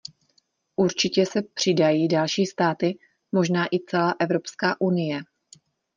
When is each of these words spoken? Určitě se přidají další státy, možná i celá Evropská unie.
Určitě 0.75 1.25
se 1.25 1.41
přidají 1.41 2.07
další 2.07 2.45
státy, 2.45 2.99
možná 3.31 3.65
i 3.65 3.79
celá 3.79 4.15
Evropská 4.19 4.81
unie. 4.81 5.21